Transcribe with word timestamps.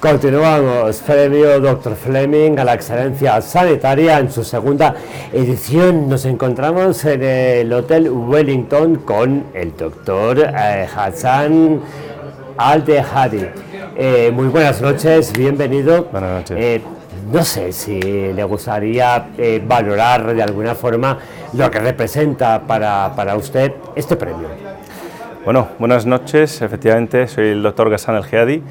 Continuamos, 0.00 0.96
premio 1.00 1.60
Dr. 1.60 1.94
Fleming 1.94 2.58
a 2.58 2.64
la 2.64 2.72
excelencia 2.72 3.38
sanitaria 3.42 4.18
en 4.18 4.32
su 4.32 4.42
segunda 4.42 4.94
edición. 5.30 6.08
Nos 6.08 6.24
encontramos 6.24 7.04
en 7.04 7.22
el 7.22 7.70
Hotel 7.70 8.08
Wellington 8.10 8.96
con 8.96 9.44
el 9.52 9.76
doctor 9.76 10.38
eh, 10.38 10.88
Hassan 10.96 11.82
Al-Dehadi. 12.56 13.46
Eh, 13.94 14.30
muy 14.32 14.48
buenas 14.48 14.80
noches, 14.80 15.34
bienvenido. 15.34 16.04
Buenas 16.10 16.30
noches. 16.30 16.56
Eh, 16.58 16.80
no 17.30 17.44
sé 17.44 17.70
si 17.70 18.00
le 18.00 18.44
gustaría 18.44 19.26
eh, 19.36 19.62
valorar 19.62 20.34
de 20.34 20.42
alguna 20.42 20.74
forma 20.74 21.18
lo 21.52 21.70
que 21.70 21.78
representa 21.78 22.62
para, 22.62 23.12
para 23.14 23.36
usted 23.36 23.74
este 23.94 24.16
premio. 24.16 24.48
Bueno, 25.44 25.68
buenas 25.78 26.06
noches. 26.06 26.62
Efectivamente, 26.62 27.28
soy 27.28 27.48
el 27.48 27.62
doctor 27.62 27.90
Ghassan 27.90 28.16
El 28.16 28.24
Geadi 28.24 28.62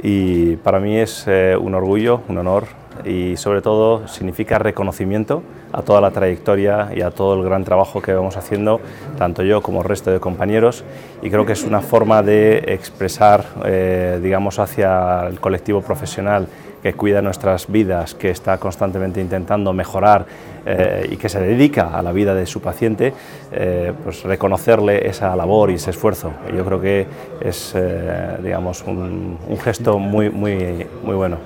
y 0.00 0.56
para 0.56 0.80
mí 0.80 0.96
es 0.96 1.24
eh, 1.26 1.56
un 1.60 1.74
orgullo, 1.74 2.20
un 2.28 2.38
honor 2.38 2.66
y 3.04 3.36
sobre 3.36 3.62
todo 3.62 4.06
significa 4.06 4.58
reconocimiento 4.58 5.42
a 5.72 5.82
toda 5.82 6.00
la 6.00 6.10
trayectoria 6.10 6.90
y 6.94 7.00
a 7.00 7.10
todo 7.10 7.34
el 7.34 7.42
gran 7.42 7.64
trabajo 7.64 8.02
que 8.02 8.12
vamos 8.12 8.36
haciendo, 8.36 8.80
tanto 9.16 9.42
yo 9.42 9.62
como 9.62 9.80
el 9.82 9.88
resto 9.88 10.10
de 10.10 10.20
compañeros, 10.20 10.84
y 11.22 11.30
creo 11.30 11.46
que 11.46 11.52
es 11.52 11.64
una 11.64 11.80
forma 11.80 12.22
de 12.22 12.58
expresar, 12.68 13.44
eh, 13.64 14.20
digamos, 14.22 14.58
hacia 14.58 15.26
el 15.26 15.40
colectivo 15.40 15.80
profesional 15.80 16.46
que 16.82 16.94
cuida 16.94 17.22
nuestras 17.22 17.70
vidas, 17.70 18.14
que 18.14 18.30
está 18.30 18.58
constantemente 18.58 19.20
intentando 19.20 19.72
mejorar 19.72 20.26
eh, 20.66 21.08
y 21.12 21.16
que 21.16 21.28
se 21.28 21.40
dedica 21.40 21.96
a 21.96 22.02
la 22.02 22.12
vida 22.12 22.34
de 22.34 22.44
su 22.44 22.60
paciente, 22.60 23.12
eh, 23.52 23.92
pues 24.02 24.24
reconocerle 24.24 25.08
esa 25.08 25.34
labor 25.36 25.70
y 25.70 25.74
ese 25.74 25.90
esfuerzo. 25.90 26.32
Yo 26.54 26.64
creo 26.64 26.80
que 26.80 27.06
es, 27.40 27.72
eh, 27.76 28.36
digamos, 28.42 28.82
un, 28.82 29.38
gesto 29.62 29.98
muy, 29.98 30.28
muy, 30.28 30.86
muy 31.04 31.14
bueno. 31.14 31.38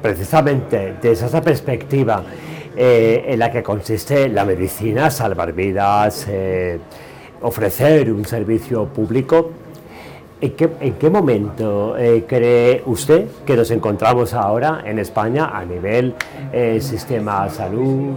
Precisamente 0.00 0.94
desde 1.02 1.26
esa 1.26 1.40
perspectiva 1.40 2.22
en 2.76 3.38
la 3.38 3.50
que 3.50 3.62
consiste 3.62 4.28
la 4.28 4.44
medicina, 4.44 5.10
salvar 5.10 5.52
vidas, 5.52 6.26
ofrecer 7.40 8.10
un 8.12 8.24
servicio 8.24 8.86
público, 8.86 9.50
¿en 10.44 10.52
qué, 10.52 10.68
en 10.80 10.94
qué 10.94 11.08
momento 11.08 11.96
eh, 11.96 12.24
cree 12.28 12.82
usted 12.84 13.26
que 13.46 13.56
nos 13.56 13.70
encontramos 13.70 14.34
ahora 14.34 14.82
en 14.84 14.98
España 14.98 15.46
a 15.46 15.64
nivel 15.64 16.14
eh, 16.52 16.80
sistema 16.80 17.48
salud 17.48 18.14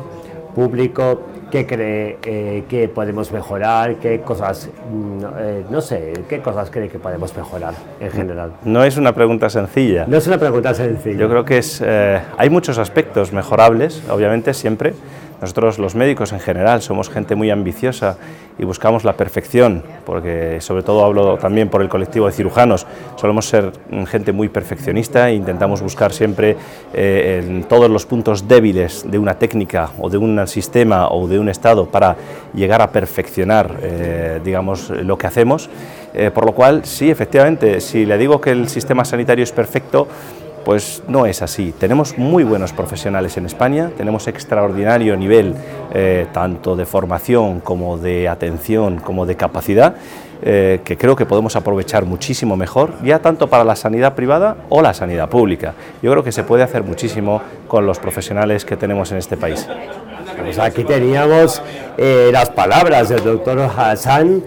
público? 0.53 1.21
¿Qué 1.49 1.65
cree 1.65 2.17
eh, 2.25 2.65
que 2.67 2.89
podemos 2.89 3.31
mejorar? 3.31 3.95
¿Qué 3.95 4.19
cosas, 4.19 4.69
mm, 4.91 5.23
eh, 5.39 5.65
no 5.69 5.79
sé, 5.79 6.11
qué 6.27 6.41
cosas 6.41 6.69
cree 6.69 6.89
que 6.89 6.99
podemos 6.99 7.35
mejorar 7.37 7.73
en 8.01 8.11
general? 8.11 8.51
No 8.65 8.83
es 8.83 8.97
una 8.97 9.15
pregunta 9.15 9.49
sencilla. 9.49 10.05
No 10.09 10.17
es 10.17 10.27
una 10.27 10.37
pregunta 10.37 10.73
sencilla. 10.73 11.17
Yo 11.17 11.29
creo 11.29 11.45
que 11.45 11.59
es, 11.59 11.81
eh, 11.85 12.19
hay 12.37 12.49
muchos 12.49 12.77
aspectos 12.77 13.31
mejorables, 13.31 14.03
obviamente 14.09 14.53
siempre. 14.53 14.93
Nosotros 15.41 15.77
los 15.77 15.95
médicos 15.95 16.33
en 16.33 16.39
general 16.39 16.81
somos 16.81 17.09
gente 17.09 17.35
muy 17.35 17.51
ambiciosa 17.51 18.17
y 18.57 18.65
buscamos 18.65 19.03
la 19.03 19.13
perfección, 19.13 19.83
porque 20.05 20.59
sobre 20.61 20.81
todo 20.81 21.05
hablo 21.05 21.37
también 21.37 21.69
por 21.69 21.81
el 21.81 21.89
colectivo 21.89 22.25
de 22.25 22.31
cirujanos, 22.31 22.87
solemos 23.17 23.47
ser 23.47 23.71
gente 24.07 24.31
muy 24.31 24.49
perfeccionista 24.49 25.29
e 25.29 25.35
intentamos 25.35 25.81
buscar 25.81 26.11
siempre 26.11 26.57
eh, 26.93 27.43
en 27.47 27.63
todos 27.65 27.89
los 27.89 28.05
puntos 28.05 28.47
débiles 28.47 29.05
de 29.09 29.19
una 29.19 29.35
técnica 29.35 29.91
o 29.99 30.09
de 30.09 30.17
un 30.17 30.47
sistema 30.47 31.09
o 31.09 31.27
de 31.27 31.37
un 31.37 31.49
estado 31.49 31.85
para 31.85 32.15
llegar 32.53 32.81
a 32.81 32.91
perfeccionar, 32.91 33.77
eh, 33.81 34.39
digamos, 34.43 34.89
lo 34.89 35.17
que 35.17 35.27
hacemos. 35.27 35.69
Eh, 36.13 36.31
por 36.33 36.45
lo 36.45 36.53
cual, 36.53 36.83
sí, 36.83 37.11
efectivamente, 37.11 37.79
si 37.79 38.05
le 38.05 38.17
digo 38.17 38.41
que 38.41 38.49
el 38.49 38.69
sistema 38.69 39.05
sanitario 39.05 39.43
es 39.43 39.51
perfecto, 39.51 40.07
pues 40.67 41.01
no 41.07 41.25
es 41.25 41.41
así. 41.41 41.73
Tenemos 41.79 42.17
muy 42.17 42.43
buenos 42.43 42.73
profesionales 42.73 43.37
en 43.37 43.45
España, 43.45 43.89
tenemos 43.95 44.27
extraordinario 44.27 45.15
nivel 45.15 45.55
eh, 45.93 46.27
tanto 46.33 46.75
de 46.75 46.85
formación 46.85 47.61
como 47.61 47.97
de 47.97 48.27
atención 48.27 48.97
como 48.97 49.25
de 49.25 49.37
capacidad 49.37 49.95
eh, 50.41 50.81
que 50.83 50.97
creo 50.97 51.15
que 51.15 51.25
podemos 51.25 51.55
aprovechar 51.55 52.03
muchísimo 52.03 52.57
mejor, 52.57 52.95
ya 53.01 53.19
tanto 53.19 53.47
para 53.47 53.63
la 53.63 53.77
sanidad 53.77 54.13
privada 54.13 54.57
o 54.67 54.81
la 54.81 54.93
sanidad 54.93 55.29
pública. 55.29 55.73
Yo 56.01 56.11
creo 56.11 56.21
que 56.25 56.33
se 56.33 56.43
puede 56.43 56.63
hacer 56.63 56.83
muchísimo 56.83 57.41
con 57.69 57.85
los 57.85 57.97
profesionales 57.97 58.65
que 58.65 58.75
tenemos 58.75 59.09
en 59.13 59.19
este 59.19 59.37
país. 59.37 59.65
Pues 60.37 60.59
aquí 60.59 60.83
teníamos 60.83 61.61
eh, 61.97 62.29
las 62.33 62.49
palabras 62.49 63.07
del 63.07 63.23
doctor 63.23 63.61
Hassan. 63.61 64.43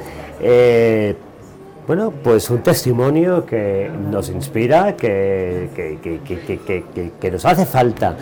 Bueno, 1.91 2.13
pues 2.23 2.49
un 2.51 2.63
testimonio 2.63 3.45
que 3.45 3.91
nos 4.13 4.29
inspira, 4.29 4.95
que- 4.95 5.69
que 7.21 7.31
nos 7.33 7.45
hace 7.45 7.67
falta 7.67 8.17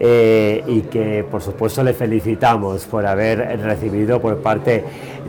eh, 0.00 0.64
y 0.66 0.80
que 0.80 1.24
por 1.30 1.40
supuesto 1.40 1.84
le 1.84 1.94
felicitamos 1.94 2.84
por 2.86 3.06
haber 3.06 3.60
recibido 3.60 4.20
por 4.20 4.38
parte 4.38 4.82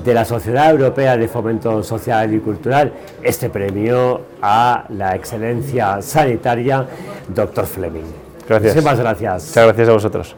de 0.03 0.11
la 0.15 0.25
Sociedad 0.25 0.71
Europea 0.71 1.17
de 1.17 1.27
Fomento 1.27 1.83
Social 1.83 2.33
y 2.33 2.39
Cultural 2.39 2.91
este 3.21 3.51
premio 3.51 4.21
a 4.41 4.85
la 4.89 5.15
excelencia 5.15 6.01
sanitaria, 6.01 6.87
doctor 7.27 7.67
Fleming. 7.67 8.09
Gracias. 8.49 8.73
Muchísimas 8.73 8.99
gracias. 8.99 9.47
Muchas 9.49 9.65
gracias 9.65 9.89
a 9.89 9.93
vosotros. 9.93 10.31